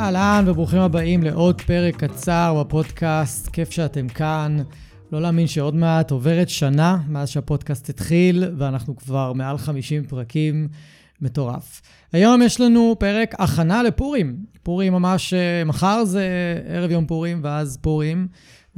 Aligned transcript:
אהלן 0.00 0.44
וברוכים 0.46 0.80
הבאים 0.80 1.22
לעוד 1.22 1.62
פרק 1.62 2.04
קצר 2.04 2.56
בפודקאסט, 2.60 3.48
כיף 3.48 3.70
שאתם 3.70 4.08
כאן. 4.08 4.56
לא 5.12 5.20
להאמין 5.20 5.46
שעוד 5.46 5.74
מעט 5.74 6.10
עוברת 6.10 6.48
שנה 6.48 6.98
מאז 7.08 7.28
שהפודקאסט 7.28 7.88
התחיל, 7.88 8.44
ואנחנו 8.58 8.96
כבר 8.96 9.32
מעל 9.32 9.58
50 9.58 10.04
פרקים, 10.04 10.68
מטורף. 11.20 11.82
היום 12.12 12.42
יש 12.42 12.60
לנו 12.60 12.96
פרק 12.98 13.34
הכנה 13.38 13.82
לפורים. 13.82 14.36
פורים 14.62 14.92
ממש, 14.92 15.34
אה, 15.34 15.64
מחר 15.64 16.04
זה 16.04 16.28
ערב 16.68 16.90
יום 16.90 17.06
פורים 17.06 17.40
ואז 17.42 17.78
פורים. 17.80 18.28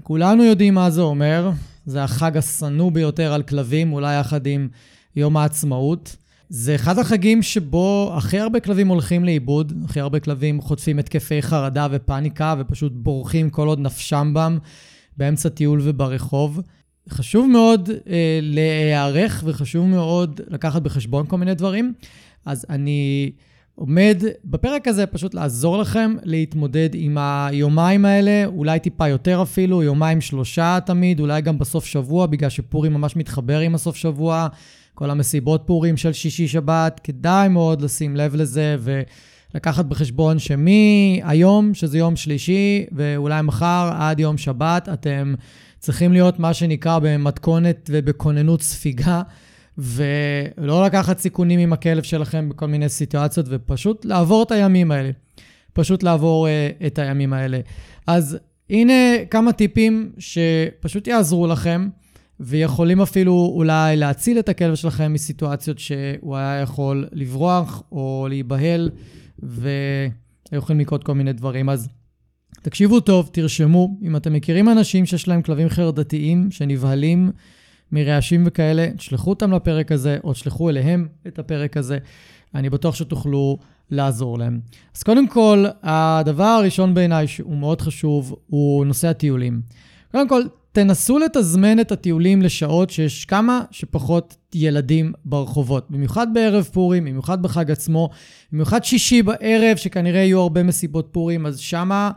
כולנו 0.03 0.45
יודעים 0.45 0.75
מה 0.75 0.91
זה 0.91 1.01
אומר, 1.01 1.51
זה 1.87 2.05
החג 2.05 2.37
השנוא 2.37 2.93
ביותר 2.93 3.33
על 3.33 3.43
כלבים, 3.43 3.93
אולי 3.93 4.21
יחד 4.21 4.47
עם 4.47 4.69
יום 5.17 5.37
העצמאות. 5.37 6.17
זה 6.55 6.75
אחד 6.75 6.99
החגים 6.99 7.43
שבו 7.43 8.13
הכי 8.17 8.39
הרבה 8.39 8.61
כלבים 8.61 8.89
הולכים 8.89 9.25
לאיבוד, 9.25 9.73
הכי 9.85 10.01
הרבה 10.01 10.21
כלבים 10.21 10.61
חוטפים 10.61 10.99
התקפי 10.99 11.43
חרדה 11.43 11.87
ופאניקה 11.91 12.55
ופשוט 12.59 12.93
בורחים 12.95 13.51
כל 13.51 13.69
עוד 13.69 13.81
נפשם 13.81 14.31
בם 14.35 14.59
באמצע 15.17 15.49
טיול 15.49 15.81
וברחוב. 15.83 16.61
חשוב 17.09 17.47
מאוד 17.47 17.91
אה, 18.09 18.39
להיערך 18.43 19.43
וחשוב 19.47 19.87
מאוד 19.87 20.41
לקחת 20.49 20.83
בחשבון 20.83 21.27
כל 21.27 21.37
מיני 21.37 21.55
דברים. 21.55 21.93
אז 22.45 22.67
אני 22.71 23.33
עומד 23.75 24.23
בפרק 24.45 24.89
הזה 24.89 25.07
פשוט 25.07 25.35
לעזור 25.35 25.79
לכם 25.79 26.15
להתמודד 26.23 26.89
עם 26.95 27.19
היומיים 27.19 28.05
האלה, 28.05 28.45
אולי 28.47 28.79
טיפה 28.79 29.09
יותר 29.09 29.43
אפילו, 29.43 29.83
יומיים 29.83 30.21
שלושה 30.21 30.79
תמיד, 30.87 31.21
אולי 31.21 31.41
גם 31.41 31.59
בסוף 31.59 31.85
שבוע, 31.85 32.27
בגלל 32.27 32.51
שפורים 32.51 32.93
ממש 32.93 33.17
מתחבר 33.17 33.59
עם 33.59 33.75
הסוף 33.75 33.97
שבוע. 33.97 34.49
כל 34.95 35.11
המסיבות 35.11 35.63
פורים 35.67 35.97
של 35.97 36.13
שישי-שבת, 36.13 37.01
כדאי 37.05 37.49
מאוד 37.49 37.83
לשים 37.83 38.17
לב 38.17 38.35
לזה 38.35 38.77
ולקחת 39.55 39.85
בחשבון 39.85 40.39
שמהיום, 40.39 41.75
שזה 41.75 41.99
יום 41.99 42.17
שלישי, 42.17 42.87
ואולי 42.93 43.43
מחר 43.43 43.91
עד 43.99 44.21
יום 44.21 44.39
שבת, 44.39 44.89
אתם 44.93 45.35
צריכים 45.79 46.13
להיות 46.13 46.39
מה 46.39 46.55
שנקרא 46.55 46.99
במתכונת 46.99 47.91
ובכוננות 47.93 48.63
ספיגה. 48.63 49.23
ולא 49.79 50.85
לקחת 50.87 51.19
סיכונים 51.19 51.61
עם 51.61 51.73
הכלב 51.73 52.03
שלכם 52.03 52.49
בכל 52.49 52.67
מיני 52.67 52.89
סיטואציות, 52.89 53.47
ופשוט 53.49 54.05
לעבור 54.05 54.43
את 54.43 54.51
הימים 54.51 54.91
האלה. 54.91 55.11
פשוט 55.73 56.03
לעבור 56.03 56.47
uh, 56.47 56.87
את 56.87 56.99
הימים 56.99 57.33
האלה. 57.33 57.61
אז 58.07 58.39
הנה 58.71 58.93
כמה 59.31 59.53
טיפים 59.53 60.13
שפשוט 60.19 61.07
יעזרו 61.07 61.47
לכם. 61.47 61.89
ויכולים 62.45 63.01
אפילו 63.01 63.53
אולי 63.55 63.97
להציל 63.97 64.39
את 64.39 64.49
הכלב 64.49 64.75
שלכם 64.75 65.13
מסיטואציות 65.13 65.79
שהוא 65.79 66.37
היה 66.37 66.61
יכול 66.61 67.09
לברוח 67.13 67.83
או 67.93 68.27
להיבהל, 68.29 68.91
והיו 69.39 70.11
יכולים 70.53 70.81
לקרות 70.81 71.05
כל 71.05 71.15
מיני 71.15 71.33
דברים. 71.33 71.69
אז 71.69 71.89
תקשיבו 72.63 73.01
טוב, 73.01 73.31
תרשמו. 73.33 73.99
אם 74.03 74.17
אתם 74.17 74.33
מכירים 74.33 74.69
אנשים 74.69 75.07
שיש 75.07 75.29
להם 75.29 75.43
כלבים 75.43 75.69
חרדתיים, 75.69 76.51
שנבהלים 76.51 77.31
מרעשים 77.93 78.45
וכאלה, 78.47 78.89
תשלחו 78.97 79.31
אותם 79.31 79.53
לפרק 79.53 79.93
הזה, 79.93 80.19
או 80.25 80.33
תשלחו 80.33 80.71
אליהם 80.71 81.09
את 81.27 81.39
הפרק 81.39 81.77
הזה. 81.77 81.99
אני 82.55 82.71
בטוח 82.71 82.95
שתוכלו 82.95 83.59
לעזור 83.91 84.39
להם. 84.39 84.61
אז 84.97 85.03
קודם 85.03 85.29
כל, 85.29 85.65
הדבר 85.83 86.45
הראשון 86.45 86.95
בעיניי 86.95 87.27
שהוא 87.27 87.57
מאוד 87.57 87.81
חשוב, 87.81 88.37
הוא 88.47 88.87
נושא 88.87 89.09
הטיולים. 89.09 89.61
קודם 90.13 90.29
כל, 90.29 90.43
תנסו 90.73 91.19
לתזמן 91.19 91.81
את 91.81 91.93
הטיולים 91.93 92.43
לשעות 92.43 92.91
שיש 92.91 93.25
כמה 93.25 93.63
שפחות 93.71 94.37
ילדים 94.55 95.13
ברחובות. 95.25 95.91
במיוחד 95.91 96.27
בערב 96.35 96.69
פורים, 96.73 97.05
במיוחד 97.05 97.43
בחג 97.43 97.71
עצמו, 97.71 98.09
במיוחד 98.53 98.85
שישי 98.85 99.23
בערב, 99.23 99.77
שכנראה 99.77 100.21
יהיו 100.21 100.41
הרבה 100.41 100.63
מסיבות 100.63 101.09
פורים, 101.13 101.47
אז 101.47 101.59
שמה 101.59 102.11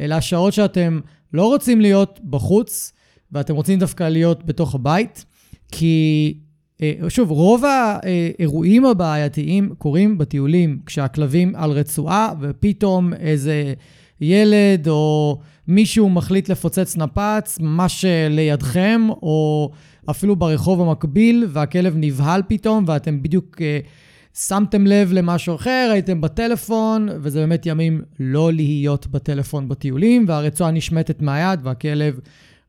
אלה 0.00 0.16
השעות 0.16 0.52
שאתם 0.52 1.00
לא 1.32 1.46
רוצים 1.46 1.80
להיות 1.80 2.20
בחוץ, 2.24 2.92
ואתם 3.32 3.54
רוצים 3.54 3.78
דווקא 3.78 4.04
להיות 4.04 4.46
בתוך 4.46 4.74
הבית, 4.74 5.24
כי 5.72 6.34
אה, 6.82 6.92
שוב, 7.08 7.30
רוב 7.30 7.64
האירועים 7.64 8.84
הבעייתיים 8.84 9.74
קורים 9.78 10.18
בטיולים, 10.18 10.78
כשהכלבים 10.86 11.56
על 11.56 11.70
רצועה, 11.70 12.32
ופתאום 12.40 13.14
איזה 13.14 13.74
ילד 14.20 14.88
או... 14.88 15.38
מישהו 15.68 16.10
מחליט 16.10 16.48
לפוצץ 16.48 16.96
נפץ 16.96 17.58
ממש 17.60 18.04
לידכם, 18.30 19.06
או 19.10 19.70
אפילו 20.10 20.36
ברחוב 20.36 20.80
המקביל, 20.80 21.46
והכלב 21.48 21.94
נבהל 21.96 22.42
פתאום, 22.48 22.84
ואתם 22.86 23.22
בדיוק 23.22 23.56
uh, 23.56 23.88
שמתם 24.38 24.86
לב 24.86 25.12
למשהו 25.12 25.54
אחר, 25.54 25.90
הייתם 25.92 26.20
בטלפון, 26.20 27.08
וזה 27.20 27.40
באמת 27.40 27.66
ימים 27.66 28.02
לא 28.20 28.52
להיות 28.52 29.06
בטלפון 29.06 29.68
בטיולים, 29.68 30.24
והרצועה 30.28 30.70
נשמטת 30.70 31.22
מהיד 31.22 31.60
והכלב 31.62 32.20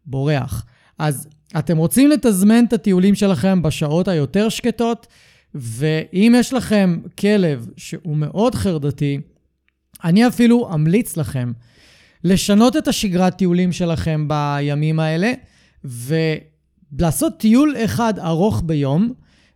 בורח. 0.06 0.66
אז 1.00 1.28
אתם 1.58 1.78
רוצים 1.78 2.10
לתזמן 2.10 2.66
את 2.66 2.74
הטיולים 2.74 3.16
שלכם 3.16 3.62
בשעות 3.62 4.08
היותר 4.08 4.50
שקטות, 4.50 5.08
ואם 5.56 6.34
יש 6.38 6.54
לכם 6.54 7.00
כלב 7.20 7.68
שהוא 7.78 8.18
מאוד 8.18 8.56
חרדתי, 8.56 9.20
אני 10.04 10.28
אפילו 10.28 10.74
אמליץ 10.74 11.18
לכם 11.18 11.52
לשנות 12.24 12.78
את 12.78 12.88
השגרת 12.88 13.36
טיולים 13.36 13.72
שלכם 13.72 14.28
בימים 14.28 15.00
האלה, 15.00 15.32
ולעשות 15.84 17.40
טיול 17.40 17.76
אחד 17.86 18.20
ארוך 18.20 18.64
ביום, 18.66 19.14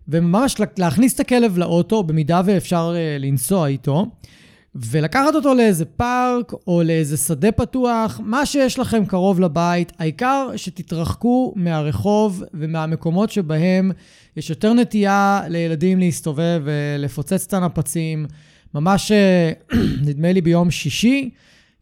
וממש 0.07 0.55
להכניס 0.77 1.15
את 1.15 1.19
הכלב 1.19 1.57
לאוטו, 1.57 2.03
במידה 2.03 2.41
ואפשר 2.45 2.93
אה, 2.95 3.17
לנסוע 3.19 3.67
איתו, 3.67 4.05
ולקחת 4.75 5.35
אותו 5.35 5.53
לאיזה 5.53 5.85
פארק 5.85 6.53
או 6.67 6.83
לאיזה 6.83 7.17
שדה 7.17 7.51
פתוח, 7.51 8.19
מה 8.23 8.45
שיש 8.45 8.79
לכם 8.79 9.05
קרוב 9.05 9.39
לבית, 9.39 9.91
העיקר 9.99 10.49
שתתרחקו 10.55 11.53
מהרחוב 11.55 12.43
ומהמקומות 12.53 13.29
שבהם 13.29 13.91
יש 14.37 14.49
יותר 14.49 14.73
נטייה 14.73 15.41
לילדים 15.49 15.99
להסתובב 15.99 16.61
ולפוצץ 16.63 17.45
את 17.47 17.53
הנפצים. 17.53 18.25
ממש, 18.73 19.11
אה, 19.11 19.51
נדמה 20.07 20.31
לי 20.31 20.41
ביום 20.41 20.71
שישי, 20.71 21.29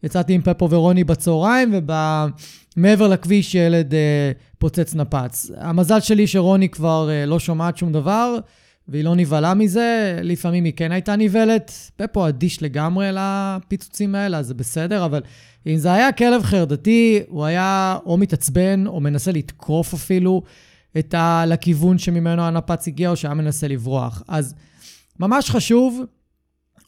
יצאתי 0.02 0.32
עם 0.32 0.42
פפו 0.42 0.70
ורוני 0.70 1.04
בצהריים, 1.04 1.74
ומעבר 2.76 3.08
לכביש 3.08 3.54
ילד 3.54 3.94
אה, 3.94 4.32
פוצץ 4.58 4.94
נפץ. 4.94 5.50
המזל 5.56 6.00
שלי 6.00 6.26
שרוני 6.26 6.68
כבר 6.68 7.10
אה, 7.10 7.26
לא 7.26 7.38
שומעת 7.38 7.76
שום 7.76 7.92
דבר, 7.92 8.36
והיא 8.88 9.04
לא 9.04 9.16
נבהלה 9.16 9.54
מזה, 9.54 10.18
לפעמים 10.22 10.64
היא 10.64 10.72
כן 10.76 10.92
הייתה 10.92 11.16
נבהלת. 11.16 11.72
פפו 11.96 12.28
אדיש 12.28 12.62
לגמרי 12.62 13.10
לפיצוצים 13.12 14.14
האלה, 14.14 14.38
אז 14.38 14.46
זה 14.46 14.54
בסדר, 14.54 15.04
אבל 15.04 15.20
אם 15.66 15.76
זה 15.76 15.92
היה 15.92 16.12
כלב 16.12 16.42
חרדתי, 16.42 17.20
הוא 17.28 17.44
היה 17.44 17.98
או 18.06 18.16
מתעצבן, 18.16 18.86
או 18.86 19.00
מנסה 19.00 19.32
לתקוף 19.32 19.94
אפילו 19.94 20.42
את 20.98 21.14
ה... 21.14 21.44
לכיוון 21.46 21.98
שממנו 21.98 22.42
הנפץ 22.42 22.88
הגיע, 22.88 23.10
או 23.10 23.16
שהיה 23.16 23.34
מנסה 23.34 23.68
לברוח. 23.68 24.22
אז 24.28 24.54
ממש 25.20 25.50
חשוב 25.50 26.00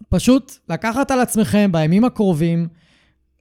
פשוט 0.08 0.52
לקחת 0.69 1.11
על 1.11 1.20
עצמכם 1.20 1.72
בימים 1.72 2.05
הקרובים, 2.05 2.69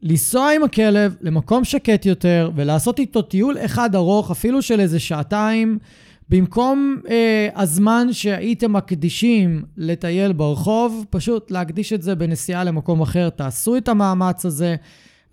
לנסוע 0.04 0.52
עם 0.52 0.64
הכלב 0.64 1.16
למקום 1.22 1.64
שקט 1.64 2.06
יותר 2.06 2.52
ולעשות 2.56 3.00
איתו 3.00 3.22
טיול 3.22 3.58
אחד 3.66 3.96
ארוך, 3.96 4.32
אפילו 4.32 4.62
של 4.62 4.80
איזה 4.80 5.00
שעתיים, 5.00 5.78
במקום 6.30 7.02
אה, 7.10 7.50
הזמן 7.56 8.08
שהייתם 8.12 8.74
מקדישים 8.74 9.64
לטייל 9.78 10.34
ברחוב, 10.34 11.06
פשוט 11.10 11.52
להקדיש 11.52 11.94
את 11.94 12.02
זה 12.02 12.16
בנסיעה 12.16 12.64
למקום 12.64 13.02
אחר. 13.02 13.30
תעשו 13.30 13.78
את 13.78 13.88
המאמץ 13.88 14.46
הזה. 14.46 14.76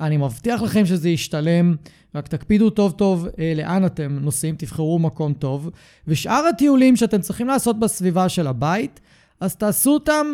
אני 0.01 0.17
מבטיח 0.17 0.63
לכם 0.63 0.87
שזה 0.87 1.09
ישתלם, 1.09 1.75
רק 2.15 2.29
תקפידו 2.29 2.71
טוב 2.71 2.93
טוב 2.93 3.29
אה, 3.39 3.53
לאן 3.57 3.87
אתם 3.87 4.19
נוסעים, 4.21 4.55
תבחרו 4.59 4.99
מקום 4.99 5.33
טוב. 5.33 5.71
ושאר 6.09 6.47
הטיולים 6.51 6.97
שאתם 6.97 7.21
צריכים 7.21 7.47
לעשות 7.47 7.79
בסביבה 7.81 8.29
של 8.29 8.47
הבית, 8.47 9.01
אז 9.41 9.57
תעשו 9.57 9.91
אותם, 9.91 10.27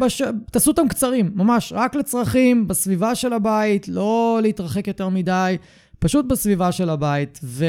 בש... 0.00 0.22
תעשו 0.52 0.70
אותם 0.70 0.88
קצרים, 0.88 1.30
ממש, 1.34 1.72
רק 1.76 1.94
לצרכים, 1.94 2.68
בסביבה 2.68 3.14
של 3.14 3.32
הבית, 3.32 3.88
לא 3.88 4.38
להתרחק 4.42 4.88
יותר 4.88 5.08
מדי, 5.08 5.56
פשוט 5.98 6.24
בסביבה 6.24 6.72
של 6.72 6.90
הבית. 6.90 7.40
ו... 7.42 7.64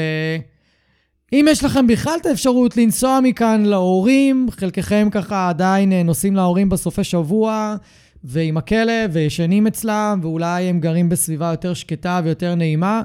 אם 1.32 1.46
יש 1.50 1.64
לכם 1.64 1.86
בכלל 1.86 2.18
את 2.20 2.26
האפשרות 2.26 2.76
לנסוע 2.76 3.18
מכאן 3.22 3.62
להורים, 3.62 4.46
חלקכם 4.50 5.08
ככה 5.10 5.48
עדיין 5.48 5.92
אה, 5.92 6.02
נוסעים 6.02 6.36
להורים 6.36 6.68
בסופי 6.68 7.04
שבוע, 7.04 7.76
ועם 8.24 8.56
הכלב, 8.56 9.10
וישנים 9.12 9.66
אצלם, 9.66 10.20
ואולי 10.22 10.62
הם 10.62 10.80
גרים 10.80 11.08
בסביבה 11.08 11.50
יותר 11.50 11.74
שקטה 11.74 12.20
ויותר 12.24 12.54
נעימה, 12.54 13.02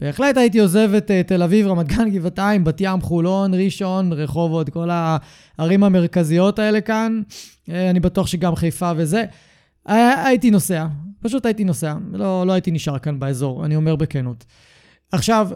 בהחלט 0.00 0.36
הייתי 0.36 0.58
עוזב 0.58 0.90
את 0.96 1.10
uh, 1.10 1.28
תל 1.28 1.42
אביב, 1.42 1.66
רמת 1.66 1.86
גן, 1.86 2.10
גבעתיים, 2.10 2.64
בת 2.64 2.80
ים, 2.80 3.00
חולון, 3.00 3.54
ראשון, 3.54 4.12
רחובות, 4.12 4.70
כל 4.70 4.88
הערים 4.90 5.84
המרכזיות 5.84 6.58
האלה 6.58 6.80
כאן. 6.80 7.22
Uh, 7.66 7.72
אני 7.90 8.00
בטוח 8.00 8.26
שגם 8.26 8.56
חיפה 8.56 8.92
וזה. 8.96 9.24
Uh, 9.88 9.92
הייתי 10.24 10.50
נוסע, 10.50 10.86
פשוט 11.20 11.46
הייתי 11.46 11.64
נוסע. 11.64 11.94
לא, 12.12 12.46
לא 12.46 12.52
הייתי 12.52 12.70
נשאר 12.70 12.98
כאן 12.98 13.18
באזור, 13.18 13.64
אני 13.64 13.76
אומר 13.76 13.96
בכנות. 13.96 14.44
עכשיו, 15.12 15.48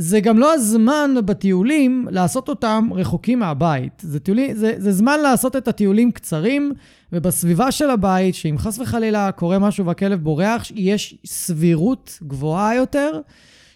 זה 0.00 0.20
גם 0.20 0.38
לא 0.38 0.54
הזמן 0.54 1.10
בטיולים 1.24 2.08
לעשות 2.10 2.48
אותם 2.48 2.88
רחוקים 2.94 3.38
מהבית. 3.38 3.92
זה, 4.00 4.20
טיולי, 4.20 4.54
זה, 4.54 4.74
זה 4.76 4.92
זמן 4.92 5.20
לעשות 5.20 5.56
את 5.56 5.68
הטיולים 5.68 6.12
קצרים, 6.12 6.72
ובסביבה 7.12 7.72
של 7.72 7.90
הבית, 7.90 8.34
שאם 8.34 8.58
חס 8.58 8.78
וחלילה 8.78 9.32
קורה 9.32 9.58
משהו 9.58 9.86
והכלב 9.86 10.22
בורח, 10.22 10.66
יש 10.74 11.14
סבירות 11.26 12.18
גבוהה 12.22 12.74
יותר 12.74 13.20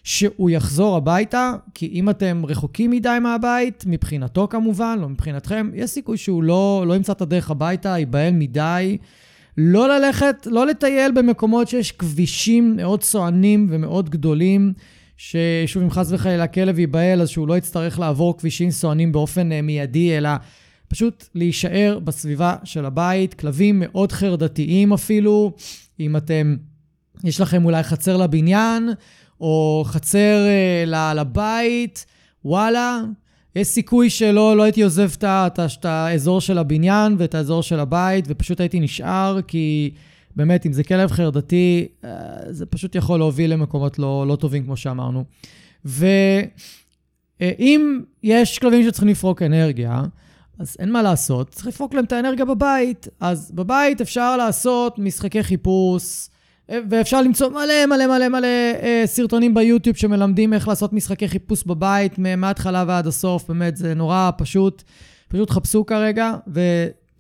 שהוא 0.05 0.51
יחזור 0.51 0.97
הביתה, 0.97 1.55
כי 1.75 1.91
אם 1.93 2.11
אתם 2.11 2.43
רחוקים 2.47 2.91
מדי 2.91 3.19
מהבית, 3.21 3.85
מבחינתו 3.87 4.49
כמובן, 4.51 4.99
לא 5.01 5.09
מבחינתכם, 5.09 5.71
יש 5.75 5.91
סיכוי 5.91 6.17
שהוא 6.17 6.43
לא, 6.43 6.85
לא 6.87 6.97
ימצא 6.97 7.13
את 7.13 7.21
הדרך 7.21 7.51
הביתה, 7.51 7.99
ייבהל 7.99 8.33
מדי. 8.33 8.99
לא 9.59 9.89
ללכת, 9.89 10.47
לא 10.51 10.67
לטייל 10.67 11.13
במקומות 11.13 11.69
שיש 11.69 11.93
כבישים 11.93 12.77
מאוד 12.77 13.03
סוענים 13.03 13.67
ומאוד 13.71 14.11
גדולים. 14.11 14.73
ששוב, 15.23 15.83
אם 15.83 15.91
חס 15.91 16.13
וחלילה 16.13 16.45
הכלב 16.45 16.79
ייבהל, 16.79 17.23
אז 17.23 17.29
שהוא 17.29 17.49
לא 17.49 17.57
יצטרך 17.57 17.99
לעבור 17.99 18.39
כבישים 18.39 18.71
סוענים 18.71 19.13
באופן 19.13 19.53
uh, 19.53 19.63
מיידי, 19.63 20.17
אלא 20.17 20.31
פשוט 20.89 21.29
להישאר 21.35 21.99
בסביבה 22.05 22.57
של 22.65 22.85
הבית. 22.85 23.35
כלבים 23.35 23.83
מאוד 23.85 24.13
חרדתיים 24.13 24.93
אפילו, 24.93 25.53
אם 26.01 26.17
אתם, 26.17 26.57
יש 27.25 27.41
לכם 27.41 27.65
אולי 27.65 27.83
חצר 27.83 28.17
לבניין, 28.17 28.89
או 29.41 29.85
חצר 29.87 30.47
uh, 30.87 31.15
לבית, 31.15 32.07
וואלה, 32.45 33.01
יש 33.57 33.69
סיכוי 33.69 34.11
שלא 34.11 34.57
לא 34.57 34.63
הייתי 34.63 34.83
עוזב 34.83 35.11
את 35.25 35.85
האזור 35.85 36.41
של 36.41 36.59
הבניין 36.59 37.15
ואת 37.19 37.35
האזור 37.35 37.63
של 37.63 37.81
הבית, 37.81 38.25
ופשוט 38.29 38.61
הייתי 38.61 38.81
נשאר, 38.81 39.39
כי... 39.47 39.91
באמת, 40.37 40.67
אם 40.67 40.73
זה 40.73 40.85
כלב 40.85 41.11
חרדתי, 41.11 41.89
אה, 42.05 42.11
זה 42.51 42.67
פשוט 42.67 42.95
יכול 42.95 43.19
להוביל 43.19 43.53
למקומות 43.53 43.99
לא, 43.99 44.25
לא 44.29 44.37
טובים, 44.37 44.65
כמו 44.65 44.77
שאמרנו. 44.77 45.25
ואם 45.85 48.01
יש 48.23 48.59
כלבים 48.59 48.83
שצריכים 48.83 49.09
לפרוק 49.09 49.43
אנרגיה, 49.43 50.03
אז 50.59 50.77
אין 50.79 50.93
מה 50.93 51.03
לעשות, 51.03 51.49
צריך 51.49 51.67
לפרוק 51.67 51.95
להם 51.95 52.05
את 52.05 52.13
האנרגיה 52.13 52.45
בבית. 52.45 53.09
אז 53.21 53.53
בבית 53.55 54.01
אפשר 54.01 54.37
לעשות 54.37 54.99
משחקי 54.99 55.43
חיפוש, 55.43 56.29
אה, 56.71 56.79
ואפשר 56.91 57.23
למצוא 57.23 57.49
מלא 57.49 57.87
מלא 57.87 58.07
מלא 58.07 58.29
מלא 58.29 58.49
אה, 58.83 59.03
סרטונים 59.07 59.55
ביוטיוב 59.55 59.97
שמלמדים 59.97 60.53
איך 60.53 60.69
לעשות 60.69 60.93
משחקי 60.93 61.29
חיפוש 61.29 61.65
בבית 61.65 62.19
מההתחלה 62.19 62.85
ועד 62.87 63.07
הסוף, 63.07 63.49
באמת, 63.49 63.77
זה 63.77 63.95
נורא 63.95 64.31
פשוט. 64.39 64.83
פשוט 65.29 65.51
חפשו 65.51 65.87
כרגע, 65.87 66.35
ו... 66.55 66.61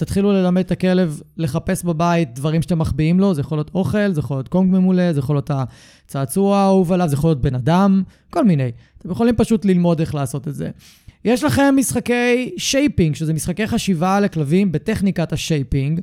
תתחילו 0.05 0.33
ללמד 0.33 0.65
את 0.65 0.71
הכלב 0.71 1.21
לחפש 1.37 1.85
בבית 1.85 2.35
דברים 2.35 2.63
שאתם 2.63 2.79
מחביאים 2.79 3.21
לו, 3.21 3.35
זה 3.35 3.41
יכול 3.41 3.59
להיות 3.59 3.71
אוכל, 3.75 4.13
זה 4.13 4.21
יכול 4.21 4.37
להיות 4.37 4.49
קונג 4.49 4.73
ממולא, 4.73 5.13
זה 5.13 5.19
יכול 5.19 5.37
להיות 5.37 5.51
הצעצוע 5.51 6.59
האהוב 6.59 6.93
עליו, 6.93 7.09
זה 7.09 7.15
יכול 7.15 7.31
להיות 7.31 7.41
בן 7.41 7.55
אדם, 7.55 8.03
כל 8.31 8.45
מיני. 8.45 8.71
אתם 8.99 9.11
יכולים 9.11 9.37
פשוט 9.37 9.65
ללמוד 9.65 10.01
איך 10.01 10.15
לעשות 10.15 10.49
את 10.49 10.55
זה. 10.55 10.71
יש 11.25 11.45
לכם 11.45 11.75
משחקי 11.79 12.55
shaping, 12.57 13.15
שזה 13.15 13.33
משחקי 13.33 13.67
חשיבה 13.67 14.21
לכלבים 14.21 14.73
בטכניקת 14.73 15.33
ה 15.33 15.40
shaping. 15.40 16.01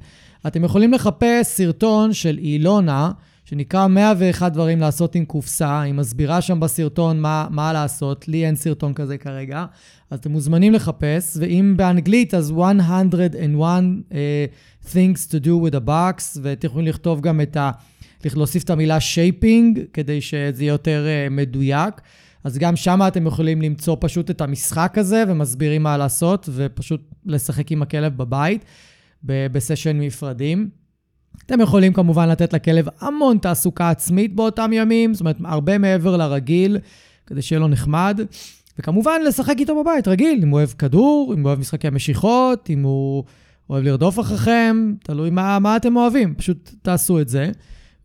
אתם 0.48 0.64
יכולים 0.64 0.94
לחפש 0.94 1.48
סרטון 1.48 2.14
של 2.14 2.38
אילונה, 2.38 3.12
שנקרא 3.50 3.88
101 3.88 4.52
דברים 4.52 4.80
לעשות 4.80 5.16
עם 5.16 5.26
קופסה, 5.26 5.82
היא 5.82 5.94
מסבירה 5.94 6.42
שם 6.42 6.60
בסרטון 6.60 7.20
מה, 7.20 7.48
מה 7.50 7.74
לעשות, 7.74 8.28
לי 8.28 8.46
אין 8.46 8.56
סרטון 8.56 8.94
כזה 8.94 9.18
כרגע, 9.18 9.66
אז 10.10 10.20
אתם 10.20 10.32
מוזמנים 10.32 10.74
לחפש, 10.74 11.38
ואם 11.40 11.74
באנגלית 11.78 12.34
אז 12.34 12.52
101 12.52 13.06
uh, 14.10 14.86
things 14.86 15.32
to 15.32 15.44
do 15.44 15.48
with 15.48 15.76
a 15.76 15.88
box, 15.88 16.40
ואתם 16.42 16.68
יכולים 16.68 16.88
לכתוב 16.88 17.22
גם 17.22 17.42
את 17.42 17.58
ה... 17.58 17.72
להוסיף 18.36 18.64
את 18.64 18.70
המילה 18.70 19.00
shaping, 19.00 19.80
כדי 19.94 20.22
שזה 20.22 20.64
יהיה 20.64 20.72
יותר 20.72 21.06
uh, 21.06 21.34
מדויק. 21.34 22.02
אז 22.44 22.58
גם 22.58 22.76
שם 22.76 23.00
אתם 23.08 23.28
יכולים 23.28 23.62
למצוא 23.62 23.98
פשוט 24.00 24.30
את 24.30 24.42
המשחק 24.42 24.98
הזה, 24.98 25.24
ומסבירים 25.28 25.84
מה 25.84 25.98
לעשות, 25.98 26.50
ופשוט 26.54 27.02
לשחק 27.26 27.72
עם 27.72 27.82
הכלב 27.82 28.18
בבית, 28.18 28.66
בסשן 29.24 30.00
נפרדים. 30.00 30.79
אתם 31.50 31.62
יכולים 31.62 31.94
כמובן 31.94 32.30
לתת 32.30 32.54
לכלב 32.54 32.88
המון 33.00 33.38
תעסוקה 33.38 33.90
עצמית 33.90 34.36
באותם 34.36 34.74
ימים, 34.74 35.14
זאת 35.14 35.22
אומרת, 35.22 35.36
הרבה 35.44 35.78
מעבר 35.78 36.18
לרגיל, 36.18 36.78
כדי 37.28 37.42
שיהיה 37.42 37.60
לו 37.60 37.68
נחמד. 37.68 38.20
וכמובן, 38.80 39.22
לשחק 39.28 39.56
איתו 39.60 39.84
בבית, 39.84 40.08
רגיל, 40.08 40.40
אם 40.44 40.50
הוא 40.50 40.58
אוהב 40.58 40.70
כדור, 40.70 41.34
אם 41.34 41.40
הוא 41.40 41.48
אוהב 41.48 41.60
משחקי 41.60 41.90
משיכות, 41.90 42.70
אם 42.70 42.84
הוא 42.84 43.24
אוהב 43.70 43.84
לרדוף 43.84 44.20
אחריכם, 44.20 44.94
תלוי 45.04 45.30
מה, 45.30 45.60
מה 45.60 45.76
אתם 45.76 45.96
אוהבים, 45.96 46.36
פשוט 46.36 46.72
תעשו 46.82 47.20
את 47.20 47.30
זה. 47.30 47.52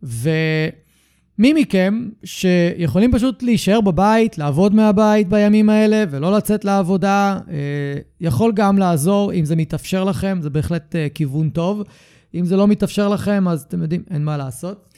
ומי 0.03 1.53
מכם 1.53 2.09
שיכולים 2.23 3.11
פשוט 3.11 3.43
להישאר 3.43 3.81
בבית, 3.81 4.37
לעבוד 4.37 4.75
מהבית 4.75 5.29
בימים 5.29 5.69
האלה 5.69 6.03
ולא 6.09 6.37
לצאת 6.37 6.65
לעבודה, 6.65 7.39
אה, 7.49 7.55
יכול 8.21 8.51
גם 8.55 8.77
לעזור, 8.77 9.33
אם 9.33 9.45
זה 9.45 9.55
מתאפשר 9.55 10.03
לכם, 10.03 10.37
זה 10.41 10.49
בהחלט 10.49 10.95
אה, 10.95 11.07
כיוון 11.13 11.49
טוב. 11.49 11.83
אם 12.35 12.45
זה 12.45 12.55
לא 12.55 12.67
מתאפשר 12.67 13.09
לכם, 13.09 13.47
אז 13.47 13.61
אתם 13.61 13.81
יודעים, 13.81 14.03
אין 14.11 14.25
מה 14.25 14.37
לעשות. 14.37 14.93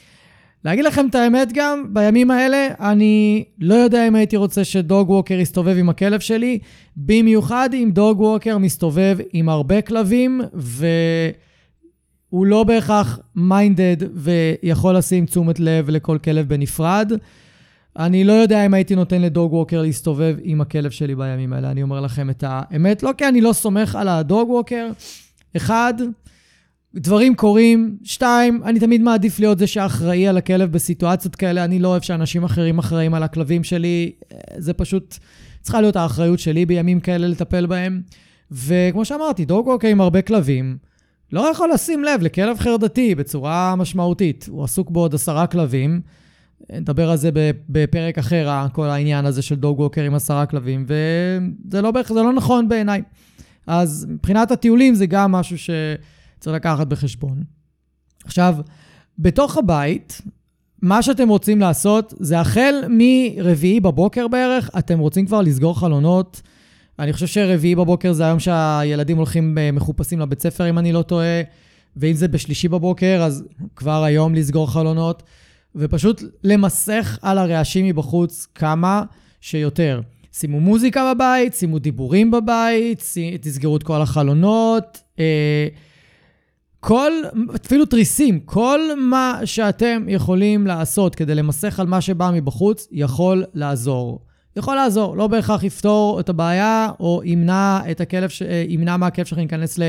להגיד 0.66 0.86
לכם 0.86 1.08
את 1.10 1.16
האמת 1.16 1.50
גם, 1.54 1.86
בימים 1.94 2.32
האלה 2.32 2.68
אני 2.80 3.44
לא 3.60 3.76
יודע 3.76 4.08
אם 4.08 4.16
הייתי 4.16 4.38
רוצה 4.38 4.64
שדוג 4.64 5.10
ווקר 5.10 5.34
יסתובב 5.34 5.76
עם 5.78 5.90
הכלב 5.90 6.20
שלי, 6.20 6.60
במיוחד 6.98 7.70
אם 7.74 7.90
דוג 7.94 8.22
ווקר 8.22 8.58
מסתובב 8.58 9.18
עם 9.34 9.50
הרבה 9.50 9.82
כלבים, 9.82 10.42
והוא 10.54 12.46
לא 12.46 12.64
בהכרח 12.64 13.20
מיינדד 13.36 13.98
ויכול 14.14 14.98
לשים 14.98 15.26
תשומת 15.26 15.60
לב 15.60 15.90
לכל 15.90 16.18
כלב 16.18 16.50
בנפרד. 16.50 17.12
אני 17.98 18.24
לא 18.24 18.34
יודע 18.34 18.66
אם 18.66 18.74
הייתי 18.74 18.96
נותן 18.96 19.22
לדוג 19.22 19.54
ווקר 19.54 19.82
להסתובב 19.82 20.36
עם 20.44 20.62
הכלב 20.62 20.92
שלי 20.92 21.16
בימים 21.16 21.54
האלה, 21.54 21.72
אני 21.72 21.84
אומר 21.84 22.02
לכם 22.02 22.30
את 22.30 22.44
האמת. 22.48 23.04
לא 23.04 23.12
כי 23.18 23.28
אני 23.28 23.42
לא 23.42 23.54
סומך 23.54 23.96
על 23.96 24.08
הדוג 24.08 24.50
ווקר. 24.50 24.90
אחד, 25.58 25.94
דברים 26.96 27.36
קורים. 27.36 27.98
שתיים, 28.04 28.62
אני 28.64 28.80
תמיד 28.80 29.02
מעדיף 29.02 29.40
להיות 29.40 29.60
זה 29.60 29.68
שאחראי 29.68 30.28
על 30.28 30.38
הכלב 30.38 30.72
בסיטואציות 30.72 31.36
כאלה. 31.36 31.64
אני 31.64 31.80
לא 31.80 31.88
אוהב 31.88 32.02
שאנשים 32.02 32.44
אחרים 32.44 32.80
אחראים 32.80 33.14
על 33.14 33.24
הכלבים 33.24 33.64
שלי. 33.64 34.12
זה 34.58 34.74
פשוט, 34.74 35.18
צריכה 35.62 35.82
להיות 35.82 35.96
האחריות 35.96 36.40
שלי 36.40 36.66
בימים 36.66 37.00
כאלה 37.00 37.28
לטפל 37.28 37.66
בהם. 37.66 38.02
וכמו 38.52 39.06
שאמרתי, 39.06 39.46
דוג 39.46 39.68
ווקר 39.68 39.88
עם 39.88 40.02
הרבה 40.02 40.22
כלבים, 40.22 40.78
לא 41.32 41.52
יכול 41.52 41.70
לשים 41.74 42.04
לב 42.04 42.22
לכלב 42.22 42.60
חרדתי 42.60 43.16
בצורה 43.16 43.76
משמעותית. 43.76 44.46
הוא 44.50 44.64
עסוק 44.64 44.90
בעוד 44.90 45.16
עשרה 45.16 45.48
כלבים. 45.48 46.02
נדבר 46.74 47.10
על 47.12 47.18
זה 47.18 47.30
בפרק 47.70 48.18
אחר, 48.18 48.66
כל 48.74 48.88
העניין 48.88 49.26
הזה 49.26 49.42
של 49.42 49.56
דוג 49.56 49.80
ווקר 49.80 50.02
עם 50.02 50.16
עשרה 50.16 50.46
כלבים, 50.46 50.86
וזה 50.88 51.82
לא, 51.82 51.92
לא 52.10 52.34
נכון 52.34 52.70
בעיניי. 52.70 53.02
אז 53.68 54.08
מבחינת 54.10 54.52
הטיולים 54.52 54.96
זה 54.96 55.06
גם 55.06 55.32
משהו 55.32 55.58
ש... 55.58 55.70
צריך 56.40 56.56
לקחת 56.56 56.88
בחשבון. 56.88 57.44
עכשיו, 58.26 58.56
בתוך 59.20 59.58
הבית, 59.58 60.22
מה 60.82 61.02
שאתם 61.02 61.30
רוצים 61.30 61.60
לעשות 61.60 62.14
זה 62.20 62.40
החל 62.40 62.76
מרביעי 62.90 63.80
בבוקר 63.80 64.28
בערך, 64.28 64.70
אתם 64.78 65.00
רוצים 65.00 65.26
כבר 65.26 65.42
לסגור 65.42 65.80
חלונות. 65.80 66.42
אני 67.00 67.14
חושב 67.14 67.28
שרביעי 67.28 67.76
בבוקר 67.76 68.14
זה 68.14 68.26
היום 68.26 68.40
שהילדים 68.40 69.18
הולכים 69.18 69.58
אה, 69.58 69.72
מחופשים 69.72 70.20
לבית 70.20 70.42
ספר, 70.42 70.70
אם 70.70 70.78
אני 70.78 70.92
לא 70.92 71.02
טועה, 71.02 71.42
ואם 71.96 72.14
זה 72.14 72.28
בשלישי 72.28 72.68
בבוקר, 72.68 73.22
אז 73.26 73.44
כבר 73.76 74.04
היום 74.04 74.36
לסגור 74.36 74.72
חלונות, 74.72 75.24
ופשוט 75.76 76.24
למסך 76.44 77.20
על 77.22 77.38
הרעשים 77.38 77.86
מבחוץ 77.86 78.48
כמה 78.56 79.04
שיותר. 79.42 80.02
שימו 80.34 80.60
מוזיקה 80.60 81.14
בבית, 81.14 81.54
שימו 81.54 81.80
דיבורים 81.80 82.32
בבית, 82.32 83.04
תסגרו 83.42 83.78
את 83.78 83.84
כל 83.84 84.02
החלונות. 84.02 85.02
אה, 85.20 85.68
כל, 86.80 87.12
אפילו 87.66 87.86
תריסים, 87.86 88.40
כל 88.40 88.80
מה 88.98 89.40
שאתם 89.46 90.06
יכולים 90.08 90.68
לעשות 90.68 91.16
כדי 91.16 91.36
למסך 91.36 91.80
על 91.80 91.88
מה 91.88 92.02
שבא 92.02 92.32
מבחוץ, 92.34 92.88
יכול 92.92 93.46
לעזור. 93.54 94.20
יכול 94.56 94.76
לעזור, 94.76 95.18
לא 95.18 95.28
בהכרח 95.28 95.64
יפתור 95.64 96.20
את 96.20 96.30
הבעיה, 96.30 96.90
או 97.00 97.22
ימנע, 97.26 97.80
את 97.92 98.02
הכלב, 98.02 98.30
אה, 98.50 98.64
ימנע 98.68 98.98
מהכלב 98.98 99.26
שלכם 99.26 99.42
להיכנס 99.42 99.80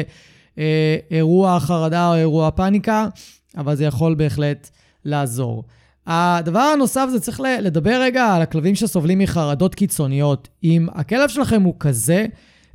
לאירוע 1.10 1.60
חרדה 1.60 2.08
או 2.08 2.14
אירוע 2.14 2.50
פאניקה, 2.50 3.08
אבל 3.56 3.76
זה 3.76 3.84
יכול 3.84 4.14
בהחלט 4.14 4.70
לעזור. 5.04 5.64
הדבר 6.06 6.58
הנוסף 6.58 7.06
זה 7.10 7.20
צריך 7.20 7.40
לדבר 7.60 8.00
רגע 8.00 8.24
על 8.26 8.42
הכלבים 8.42 8.74
שסובלים 8.74 9.18
מחרדות 9.18 9.74
קיצוניות. 9.74 10.48
אם 10.64 10.86
הכלב 10.92 11.28
שלכם 11.28 11.62
הוא 11.62 11.74
כזה, 11.80 12.26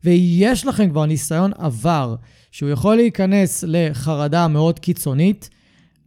ויש 0.04 0.66
לכם 0.66 0.90
כבר 0.90 1.06
ניסיון 1.06 1.52
עבר 1.58 2.16
שהוא 2.52 2.70
יכול 2.70 2.96
להיכנס 2.96 3.64
לחרדה 3.68 4.48
מאוד 4.48 4.80
קיצונית, 4.80 5.50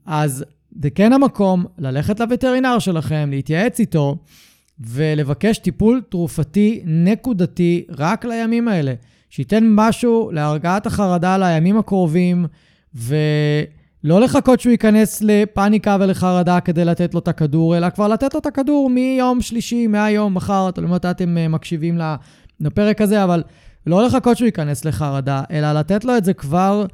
אז 0.07 0.45
זה 0.83 0.91
כן 0.91 1.13
המקום 1.13 1.65
ללכת 1.79 2.21
לווטרינר 2.21 2.79
שלכם, 2.79 3.29
להתייעץ 3.31 3.81
איתו 3.81 4.17
ולבקש 4.81 5.59
טיפול 5.59 6.03
תרופתי 6.09 6.81
נקודתי 6.85 7.85
רק 7.91 8.25
לימים 8.25 8.69
האלה. 8.69 8.95
שייתן 9.31 9.65
משהו 9.69 10.31
להרגעת 10.33 10.87
החרדה 10.87 11.39
לימים 11.39 11.79
הקרובים, 11.79 12.47
ולא 12.95 14.21
לחכות 14.21 14.61
שהוא 14.61 14.71
ייכנס 14.71 15.23
לפאניקה 15.23 15.97
ולחרדה 16.01 16.61
כדי 16.61 16.85
לתת 16.85 17.15
לו 17.15 17.21
את 17.21 17.29
הכדור, 17.29 17.77
אלא 17.77 17.91
כבר 17.91 18.09
לתת 18.09 18.35
לו 18.35 18.41
את 18.41 18.47
הכדור 18.47 18.91
מיום 18.91 19.41
שלישי, 19.41 19.87
מהיום, 19.87 20.35
מחר, 20.35 20.71
תלוי 20.71 20.91
מתי 20.91 21.11
אתם 21.11 21.39
אה, 21.39 21.49
מקשיבים 21.49 21.99
לפרק 22.61 23.01
הזה, 23.01 23.25
אבל 23.25 23.43
לא 23.87 24.07
לחכות 24.07 24.37
שהוא 24.37 24.47
ייכנס 24.47 24.85
לחרדה, 24.85 25.43
אלא 25.51 25.73
לתת 25.73 26.05
לו 26.05 26.17
את 26.17 26.25
זה 26.25 26.35
כבר 26.35 26.87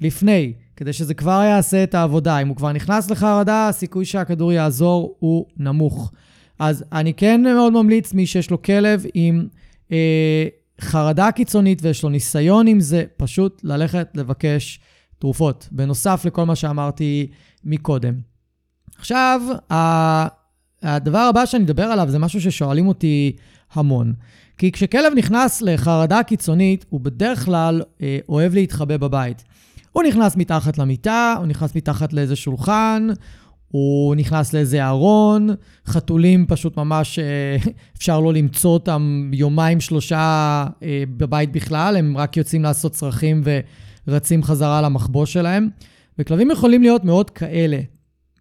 לפני, 0.00 0.52
כדי 0.76 0.92
שזה 0.92 1.14
כבר 1.14 1.42
יעשה 1.44 1.82
את 1.82 1.94
העבודה. 1.94 2.38
אם 2.38 2.48
הוא 2.48 2.56
כבר 2.56 2.72
נכנס 2.72 3.10
לחרדה, 3.10 3.68
הסיכוי 3.68 4.04
שהכדור 4.04 4.52
יעזור 4.52 5.16
הוא 5.18 5.46
נמוך. 5.56 6.12
אז 6.58 6.84
אני 6.92 7.14
כן 7.14 7.42
מאוד 7.42 7.72
ממליץ, 7.72 8.12
מי 8.12 8.26
שיש 8.26 8.50
לו 8.50 8.62
כלב 8.62 9.04
עם 9.14 9.46
אה, 9.92 10.46
חרדה 10.80 11.32
קיצונית 11.32 11.78
ויש 11.82 12.02
לו 12.02 12.08
ניסיון 12.08 12.66
עם 12.66 12.80
זה, 12.80 13.04
פשוט 13.16 13.60
ללכת 13.64 14.08
לבקש 14.14 14.80
תרופות, 15.18 15.68
בנוסף 15.72 16.22
לכל 16.24 16.44
מה 16.44 16.56
שאמרתי 16.56 17.26
מקודם. 17.64 18.14
עכשיו, 18.98 19.40
הדבר 20.82 21.18
הבא 21.18 21.46
שאני 21.46 21.64
אדבר 21.64 21.84
עליו 21.84 22.06
זה 22.10 22.18
משהו 22.18 22.40
ששואלים 22.40 22.88
אותי 22.88 23.36
המון. 23.72 24.14
כי 24.58 24.72
כשכלב 24.72 25.12
נכנס 25.16 25.62
לחרדה 25.62 26.22
קיצונית, 26.22 26.84
הוא 26.88 27.00
בדרך 27.00 27.44
כלל 27.44 27.82
אה, 28.02 28.18
אוהב 28.28 28.54
להתחבא 28.54 28.96
בבית. 28.96 29.44
הוא 29.92 30.02
נכנס 30.02 30.36
מתחת 30.36 30.78
למיטה, 30.78 31.34
הוא 31.38 31.46
נכנס 31.46 31.74
מתחת 31.74 32.12
לאיזה 32.12 32.36
שולחן, 32.36 33.08
הוא 33.68 34.14
נכנס 34.14 34.52
לאיזה 34.52 34.86
ארון, 34.86 35.48
חתולים 35.86 36.46
פשוט 36.46 36.76
ממש, 36.76 37.18
אה, 37.18 37.56
אפשר 37.96 38.20
לא 38.20 38.32
למצוא 38.32 38.70
אותם 38.70 39.30
יומיים, 39.34 39.80
שלושה 39.80 40.16
אה, 40.82 41.04
בבית 41.16 41.52
בכלל, 41.52 41.96
הם 41.96 42.16
רק 42.16 42.36
יוצאים 42.36 42.62
לעשות 42.62 42.92
צרכים 42.92 43.42
ורצים 44.08 44.42
חזרה 44.42 44.82
למחבוא 44.82 45.26
שלהם. 45.26 45.68
וכלבים 46.18 46.50
יכולים 46.50 46.82
להיות 46.82 47.04
מאוד 47.04 47.30
כאלה. 47.30 47.78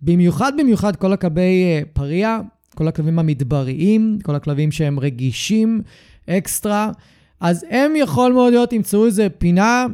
במיוחד 0.01 0.53
במיוחד 0.57 0.95
כל 0.95 1.13
הכלבי 1.13 1.63
אה, 1.63 1.81
פריה, 1.93 2.39
כל 2.75 2.87
הכלבים 2.87 3.19
המדבריים, 3.19 4.19
כל 4.23 4.35
הכלבים 4.35 4.71
שהם 4.71 4.99
רגישים 4.99 5.81
אקסטרה, 6.29 6.91
אז 7.39 7.65
הם 7.69 7.93
יכול 7.95 8.33
מאוד 8.33 8.53
להיות, 8.53 8.73
ימצאו 8.73 9.05
איזה 9.05 9.27
פינה 9.29 9.85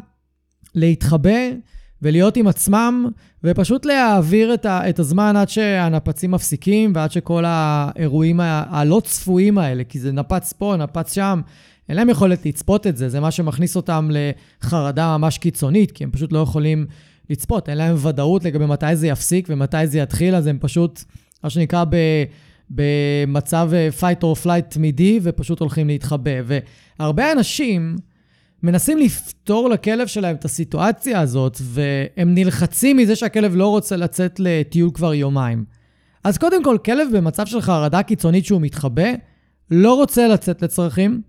להתחבא 0.76 1.50
ולהיות 2.02 2.38
עם 2.38 2.48
עצמם, 2.48 3.06
ופשוט 3.44 3.86
להעביר 3.86 4.54
את, 4.54 4.66
ה, 4.66 4.90
את 4.90 5.00
הזמן 5.00 5.36
עד 5.36 5.50
שהנפצים 5.50 6.32
מפסיקים 6.32 6.92
ועד 6.96 7.12
שכל 7.12 7.44
האירועים 7.48 8.40
ה, 8.40 8.64
הלא 8.70 9.02
צפויים 9.06 9.58
האלה, 9.58 9.84
כי 9.84 10.00
זה 10.00 10.12
נפץ 10.12 10.54
פה, 10.54 10.76
נפץ 10.78 11.14
שם, 11.14 11.42
אין 11.90 11.98
להם 11.98 12.10
יכולת 12.10 12.46
לצפות 12.46 12.88
את 12.88 12.98
זה, 12.98 13.10
זה 13.10 13.20
מה 13.20 13.32
שמכניס 13.32 13.76
אותם 13.76 14.10
לחרדה 14.12 15.18
ממש 15.18 15.38
קיצונית, 15.38 15.92
כי 15.92 16.04
הם 16.04 16.12
פשוט 16.12 16.34
לא 16.34 16.40
יכולים 16.40 16.86
לצפות, 17.30 17.70
אין 17.70 17.78
להם 17.78 17.96
ודאות 18.02 18.44
לגבי 18.44 18.66
מתי 18.66 18.96
זה 18.96 19.08
יפסיק 19.08 19.48
ומתי 19.50 19.88
זה 19.88 20.00
יתחיל, 20.00 20.36
אז 20.36 20.48
הם 20.48 20.58
פשוט, 20.62 21.04
מה 21.44 21.50
שנקרא, 21.50 21.84
ב... 21.84 21.96
במצב 22.76 23.70
אה, 23.74 23.90
fight 24.00 24.24
or 24.24 24.46
flight 24.46 24.62
תמידי, 24.70 25.20
ופשוט 25.24 25.60
הולכים 25.60 25.88
להתחבא. 25.88 26.32
והרבה 27.00 27.32
אנשים 27.32 27.96
מנסים 28.64 28.98
לפתור 28.98 29.70
לכלב 29.70 30.08
שלהם 30.08 30.36
את 30.36 30.46
הסיטואציה 30.46 31.20
הזאת, 31.20 31.58
והם 31.62 32.34
נלחצים 32.36 32.98
מזה 32.98 33.16
שהכלב 33.16 33.56
לא 33.56 33.68
רוצה 33.68 33.96
לצאת 33.96 34.40
לטיול 34.40 34.90
כבר 34.94 35.14
יומיים. 35.14 35.66
אז 36.24 36.38
קודם 36.38 36.64
כל, 36.64 36.78
כלב 36.86 37.08
במצב 37.18 37.46
של 37.46 37.62
חרדה 37.62 38.04
קיצונית 38.04 38.46
שהוא 38.46 38.62
מתחבא, 38.62 39.10
לא 39.72 39.94
רוצה 39.94 40.28
לצאת 40.28 40.62
לצרכים, 40.62 41.22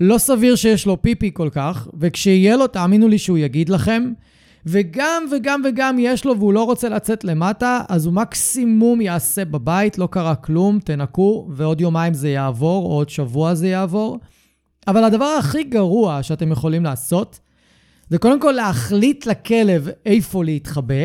לא 0.00 0.18
סביר 0.18 0.56
שיש 0.56 0.86
לו 0.86 1.02
פיפי 1.02 1.30
כל 1.34 1.48
כך, 1.52 1.88
וכשיהיה 2.00 2.56
לו, 2.56 2.66
תאמינו 2.66 3.08
לי 3.08 3.18
שהוא 3.18 3.38
יגיד 3.38 3.68
לכם, 3.68 4.12
וגם 4.66 5.24
וגם 5.32 5.62
וגם 5.64 5.96
יש 5.98 6.24
לו 6.24 6.38
והוא 6.38 6.52
לא 6.52 6.64
רוצה 6.64 6.88
לצאת 6.88 7.24
למטה, 7.24 7.80
אז 7.88 8.06
הוא 8.06 8.14
מקסימום 8.14 9.00
יעשה 9.00 9.44
בבית, 9.44 9.98
לא 9.98 10.08
קרה 10.10 10.34
כלום, 10.34 10.78
תנקו, 10.78 11.48
ועוד 11.50 11.80
יומיים 11.80 12.14
זה 12.14 12.28
יעבור, 12.28 12.86
או 12.86 12.92
עוד 12.92 13.08
שבוע 13.08 13.54
זה 13.54 13.68
יעבור. 13.68 14.18
אבל 14.88 15.04
הדבר 15.04 15.36
הכי 15.38 15.64
גרוע 15.64 16.22
שאתם 16.22 16.52
יכולים 16.52 16.84
לעשות, 16.84 17.40
זה 18.10 18.18
קודם 18.18 18.40
כל 18.40 18.52
להחליט 18.52 19.26
לכלב 19.26 19.88
איפה 20.06 20.44
להתחבא, 20.44 21.04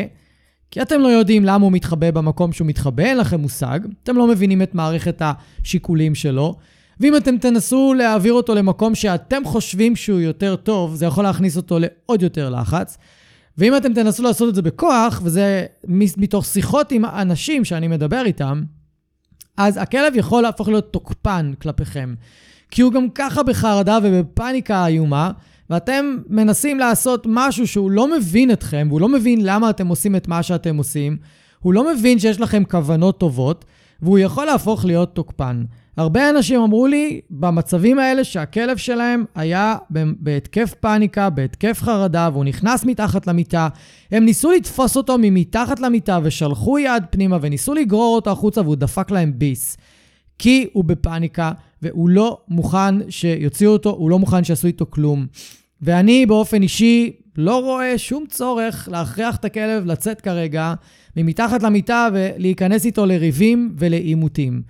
כי 0.70 0.82
אתם 0.82 1.00
לא 1.00 1.08
יודעים 1.08 1.44
למה 1.44 1.64
הוא 1.64 1.72
מתחבא 1.72 2.10
במקום 2.10 2.52
שהוא 2.52 2.66
מתחבא, 2.66 3.02
אין 3.02 3.18
לכם 3.18 3.40
מושג, 3.40 3.80
אתם 4.02 4.16
לא 4.16 4.26
מבינים 4.26 4.62
את 4.62 4.74
מערכת 4.74 5.22
השיקולים 5.24 6.14
שלו, 6.14 6.54
ואם 7.00 7.16
אתם 7.16 7.38
תנסו 7.38 7.94
להעביר 7.94 8.32
אותו 8.32 8.54
למקום 8.54 8.94
שאתם 8.94 9.44
חושבים 9.44 9.96
שהוא 9.96 10.20
יותר 10.20 10.56
טוב, 10.56 10.94
זה 10.94 11.06
יכול 11.06 11.24
להכניס 11.24 11.56
אותו 11.56 11.78
לעוד 11.78 12.22
יותר 12.22 12.50
לחץ. 12.50 12.98
ואם 13.58 13.76
אתם 13.76 13.94
תנסו 13.94 14.22
לעשות 14.22 14.48
את 14.48 14.54
זה 14.54 14.62
בכוח, 14.62 15.20
וזה 15.24 15.66
מתוך 16.16 16.44
שיחות 16.46 16.92
עם 16.92 17.04
אנשים 17.04 17.64
שאני 17.64 17.88
מדבר 17.88 18.22
איתם, 18.26 18.62
אז 19.56 19.76
הכלב 19.76 20.12
יכול 20.16 20.42
להפוך 20.42 20.68
להיות 20.68 20.92
תוקפן 20.92 21.52
כלפיכם. 21.62 22.14
כי 22.70 22.82
הוא 22.82 22.92
גם 22.92 23.10
ככה 23.14 23.42
בחרדה 23.42 23.98
ובפאניקה 24.02 24.86
איומה, 24.86 25.30
ואתם 25.70 26.16
מנסים 26.28 26.78
לעשות 26.78 27.26
משהו 27.28 27.66
שהוא 27.66 27.90
לא 27.90 28.16
מבין 28.16 28.50
אתכם, 28.50 28.86
והוא 28.88 29.00
לא 29.00 29.08
מבין 29.08 29.40
למה 29.42 29.70
אתם 29.70 29.86
עושים 29.88 30.16
את 30.16 30.28
מה 30.28 30.42
שאתם 30.42 30.76
עושים, 30.76 31.16
הוא 31.60 31.74
לא 31.74 31.94
מבין 31.94 32.18
שיש 32.18 32.40
לכם 32.40 32.62
כוונות 32.64 33.20
טובות, 33.20 33.64
והוא 34.02 34.18
יכול 34.18 34.44
להפוך 34.46 34.84
להיות 34.84 35.14
תוקפן. 35.14 35.64
הרבה 35.96 36.30
אנשים 36.30 36.60
אמרו 36.60 36.86
לי 36.86 37.20
במצבים 37.30 37.98
האלה 37.98 38.24
שהכלב 38.24 38.76
שלהם 38.76 39.24
היה 39.34 39.76
בהתקף 39.90 40.74
פאניקה, 40.80 41.30
בהתקף 41.30 41.82
חרדה, 41.82 42.28
והוא 42.32 42.44
נכנס 42.44 42.84
מתחת 42.84 43.26
למיטה. 43.26 43.68
הם 44.10 44.24
ניסו 44.24 44.50
לתפוס 44.50 44.96
אותו 44.96 45.16
ממתחת 45.20 45.80
למיטה 45.80 46.18
ושלחו 46.22 46.78
יד 46.78 47.04
פנימה 47.10 47.38
וניסו 47.40 47.74
לגרור 47.74 48.16
אותו 48.16 48.30
החוצה 48.30 48.60
והוא 48.60 48.76
דפק 48.76 49.10
להם 49.10 49.32
ביס. 49.36 49.76
כי 50.38 50.66
הוא 50.72 50.84
בפאניקה 50.84 51.52
והוא 51.82 52.08
לא 52.08 52.38
מוכן 52.48 53.10
שיוציאו 53.10 53.72
אותו, 53.72 53.90
הוא 53.90 54.10
לא 54.10 54.18
מוכן 54.18 54.44
שיעשו 54.44 54.66
איתו 54.66 54.86
כלום. 54.90 55.26
ואני 55.82 56.26
באופן 56.26 56.62
אישי 56.62 57.12
לא 57.38 57.60
רואה 57.60 57.98
שום 57.98 58.24
צורך 58.26 58.88
להכריח 58.92 59.36
את 59.36 59.44
הכלב 59.44 59.86
לצאת 59.86 60.20
כרגע 60.20 60.74
ממתחת 61.16 61.62
למיטה 61.62 62.08
ולהיכנס 62.12 62.84
איתו 62.84 63.06
לריבים 63.06 63.74
ולעימותים. 63.78 64.62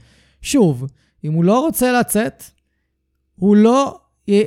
שוב, 0.42 0.86
אם 1.24 1.32
הוא 1.32 1.44
לא 1.44 1.60
רוצה 1.60 1.92
לצאת, 1.92 2.42
הוא 3.36 3.56
לא, 3.56 3.98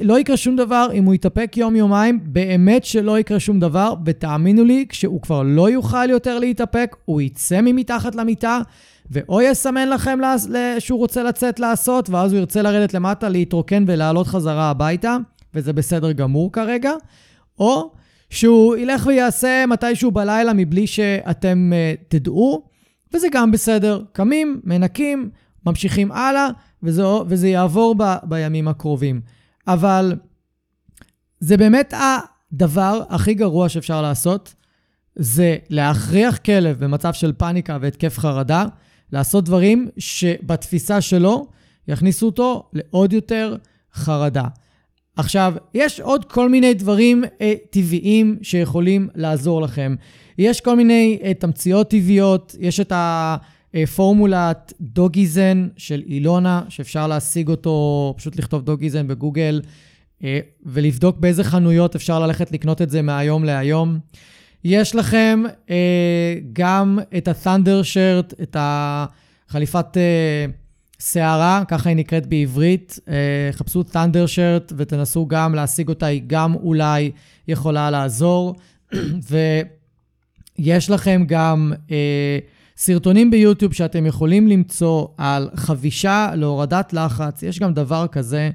לא 0.02 0.20
יקרה 0.20 0.38
שום 0.38 0.56
דבר 0.56 0.88
אם 0.94 1.06
הוא 1.06 1.14
יתאפק 1.14 1.54
יום-יומיים, 1.58 2.20
באמת 2.24 2.86
שלא 2.86 3.20
יקרה 3.20 3.40
שום 3.40 3.60
דבר, 3.60 3.94
ותאמינו 4.06 4.64
לי, 4.64 4.86
כשהוא 4.90 5.22
כבר 5.22 5.44
לא 5.44 5.70
יוכל 5.70 6.10
יותר 6.10 6.40
להתאפק, 6.40 6.96
הוא 7.06 7.22
יצא 7.22 7.62
ממתחת 7.62 8.16
למיטה, 8.16 8.60
ואו 9.12 9.42
יסמן 9.42 9.90
לכם 9.90 10.20
שהוא 10.80 11.00
רוצה 11.00 11.24
לצאת 11.24 11.60
לעשות, 11.60 12.10
ואז 12.10 12.32
הוא 12.32 12.40
ירצה 12.40 12.62
לרדת 12.62 12.94
למטה, 12.94 13.30
להתרוקן 13.30 13.84
ולעלות 13.88 14.28
חזרה 14.28 14.70
הביתה, 14.70 15.18
וזה 15.54 15.74
בסדר 15.74 16.12
גמור 16.12 16.52
כרגע, 16.52 16.92
או 17.60 17.92
שהוא 18.32 18.76
ילך 18.76 19.06
ויעשה 19.06 19.66
מתישהו 19.68 20.12
בלילה 20.12 20.54
מבלי 20.54 20.88
שאתם 20.88 21.72
uh, 21.72 22.04
תדעו, 22.08 22.64
וזה 23.14 23.28
גם 23.32 23.52
בסדר. 23.52 24.04
קמים, 24.12 24.62
מנקים, 24.64 25.30
ממשיכים 25.66 26.12
הלאה, 26.12 26.48
וזה, 26.84 27.04
וזה 27.28 27.48
יעבור 27.48 27.96
ב, 27.98 28.16
בימים 28.24 28.68
הקרובים. 28.68 29.22
אבל 29.68 30.16
זה 31.40 31.58
באמת 31.58 31.94
הדבר 31.98 33.04
הכי 33.10 33.34
גרוע 33.34 33.70
שאפשר 33.70 34.02
לעשות, 34.02 34.56
זה 35.16 35.58
להכריח 35.70 36.38
כלב 36.38 36.84
במצב 36.84 37.14
של 37.14 37.34
פאניקה 37.34 37.78
והתקף 37.82 38.20
חרדה, 38.20 38.66
לעשות 39.12 39.46
דברים 39.46 39.90
שבתפיסה 39.98 41.02
שלו 41.02 41.48
יכניסו 41.88 42.26
אותו 42.26 42.70
לעוד 42.74 43.14
יותר 43.14 43.56
חרדה. 43.94 44.48
עכשיו, 45.22 45.54
יש 45.74 46.00
עוד 46.00 46.26
כל 46.26 46.50
מיני 46.50 46.74
דברים 46.74 47.24
אה, 47.42 47.54
טבעיים 47.70 48.38
שיכולים 48.42 49.10
לעזור 49.16 49.62
לכם. 49.62 49.96
יש 50.38 50.62
כל 50.62 50.76
מיני 50.76 51.20
אה, 51.24 51.34
תמציות 51.34 51.90
טבעיות, 51.90 52.56
יש 52.60 52.80
את 52.80 52.94
הפורמולת 52.96 54.74
דוגיזן 54.82 55.68
של 55.78 56.04
אילונה, 56.08 56.62
שאפשר 56.70 57.08
להשיג 57.08 57.50
אותו, 57.50 58.14
פשוט 58.18 58.36
לכתוב 58.36 58.62
דוגיזן 58.62 59.08
בגוגל, 59.08 59.62
אה, 60.24 60.40
ולבדוק 60.66 61.18
באיזה 61.18 61.44
חנויות 61.44 61.96
אפשר 61.96 62.20
ללכת 62.20 62.52
לקנות 62.52 62.82
את 62.82 62.90
זה 62.90 63.02
מהיום 63.02 63.44
להיום. 63.44 64.00
יש 64.64 64.96
לכם 64.96 65.44
אה, 65.70 66.36
גם 66.54 67.00
את 67.18 67.28
ה-Thunder 67.28 67.84
shirt, 67.94 68.44
את 68.44 68.56
החליפת 68.60 69.98
אה, 69.98 70.46
שערה, 71.02 71.64
ככה 71.68 71.90
היא 71.90 71.98
נקראת 71.98 72.26
בעברית. 72.26 73.00
אה, 73.08 73.50
חפשו 73.52 73.84
Thunder 73.94 74.28
shirt 74.28 74.74
ותנסו 74.78 75.28
גם 75.28 75.56
להשיג 75.56 75.90
אותה, 75.90 76.06
היא 76.06 76.22
גם 76.28 76.56
אולי 76.56 77.12
יכולה 77.48 77.92
לעזור. 77.92 78.56
ויש 80.60 80.90
לכם 80.90 81.24
גם 81.28 81.74
אה, 81.92 82.40
סרטונים 82.78 83.32
ביוטיוב 83.32 83.74
שאתם 83.74 84.06
יכולים 84.06 84.48
למצוא 84.48 85.08
על 85.18 85.50
חבישה 85.56 86.32
להורדת 86.36 86.94
לחץ. 86.94 87.44
יש 87.44 87.60
גם 87.60 87.74
דבר 87.74 88.08
כזה 88.08 88.50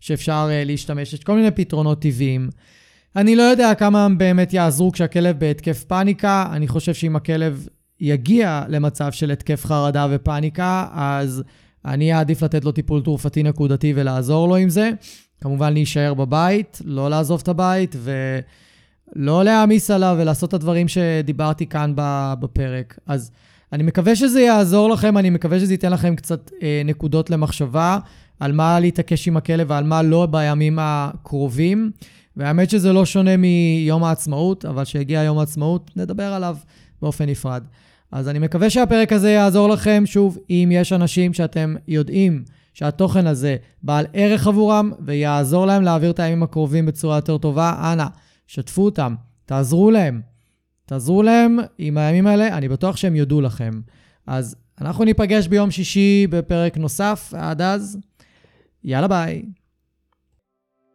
שאפשר 0.00 0.48
אה, 0.50 0.64
להשתמש. 0.64 1.12
יש 1.12 1.24
כל 1.24 1.36
מיני 1.36 1.50
פתרונות 1.50 2.02
טבעיים. 2.02 2.50
אני 3.16 3.36
לא 3.36 3.42
יודע 3.42 3.74
כמה 3.74 4.04
הם 4.04 4.18
באמת 4.18 4.52
יעזרו 4.52 4.92
כשהכלב 4.92 5.38
בהתקף 5.38 5.84
פאניקה. 5.84 6.46
אני 6.52 6.68
חושב 6.68 6.94
שאם 6.94 7.16
הכלב 7.16 7.66
יגיע 8.00 8.62
למצב 8.68 9.12
של 9.12 9.30
התקף 9.30 9.64
חרדה 9.64 10.06
ופאניקה, 10.10 10.86
אז 10.92 11.42
אני 11.84 12.14
אעדיף 12.14 12.42
לתת 12.42 12.64
לו 12.64 12.72
טיפול 12.72 13.02
תרופתי 13.02 13.42
נקודתי 13.42 13.92
ולעזור 13.96 14.48
לו 14.48 14.56
עם 14.56 14.68
זה. 14.68 14.90
כמובן 15.40 15.72
להישאר 15.72 16.14
בבית, 16.14 16.80
לא 16.84 17.10
לעזוב 17.10 17.40
את 17.42 17.48
הבית 17.48 17.96
ולא 19.16 19.44
להעמיס 19.44 19.90
עליו 19.90 20.16
ולעשות 20.18 20.48
את 20.48 20.54
הדברים 20.54 20.88
שדיברתי 20.88 21.66
כאן 21.66 21.92
בפרק. 22.40 22.98
אז 23.06 23.30
אני 23.72 23.82
מקווה 23.82 24.16
שזה 24.16 24.40
יעזור 24.40 24.90
לכם, 24.90 25.18
אני 25.18 25.30
מקווה 25.30 25.60
שזה 25.60 25.74
ייתן 25.74 25.92
לכם 25.92 26.16
קצת 26.16 26.50
אה, 26.62 26.82
נקודות 26.84 27.30
למחשבה 27.30 27.98
על 28.40 28.52
מה 28.52 28.80
להתעקש 28.80 29.28
עם 29.28 29.36
הכלב 29.36 29.66
ועל 29.70 29.84
מה 29.84 30.02
לא 30.02 30.26
בימים 30.26 30.78
הקרובים. 30.80 31.90
והאמת 32.36 32.70
שזה 32.70 32.92
לא 32.92 33.06
שונה 33.06 33.36
מיום 33.36 34.04
העצמאות, 34.04 34.64
אבל 34.64 34.84
כשיגיע 34.84 35.22
יום 35.22 35.38
העצמאות, 35.38 35.90
נדבר 35.96 36.32
עליו 36.32 36.56
באופן 37.02 37.28
נפרד. 37.28 37.62
אז 38.12 38.28
אני 38.28 38.38
מקווה 38.38 38.70
שהפרק 38.70 39.12
הזה 39.12 39.30
יעזור 39.30 39.68
לכם. 39.68 40.02
שוב, 40.06 40.38
אם 40.50 40.68
יש 40.72 40.92
אנשים 40.92 41.34
שאתם 41.34 41.74
יודעים 41.88 42.44
שהתוכן 42.74 43.26
הזה 43.26 43.56
בעל 43.82 44.06
ערך 44.12 44.46
עבורם 44.46 44.92
ויעזור 45.00 45.66
להם 45.66 45.82
להעביר 45.82 46.10
את 46.10 46.20
הימים 46.20 46.42
הקרובים 46.42 46.86
בצורה 46.86 47.16
יותר 47.16 47.38
טובה, 47.38 47.92
אנא, 47.92 48.06
שתפו 48.46 48.84
אותם, 48.84 49.14
תעזרו 49.46 49.90
להם. 49.90 50.20
תעזרו 50.86 51.22
להם 51.22 51.58
עם 51.78 51.98
הימים 51.98 52.26
האלה, 52.26 52.58
אני 52.58 52.68
בטוח 52.68 52.96
שהם 52.96 53.16
יודו 53.16 53.40
לכם. 53.40 53.70
אז 54.26 54.56
אנחנו 54.80 55.04
ניפגש 55.04 55.46
ביום 55.46 55.70
שישי 55.70 56.26
בפרק 56.30 56.76
נוסף, 56.76 57.34
עד 57.36 57.62
אז, 57.62 57.98
יאללה 58.84 59.08
ביי. 59.08 59.42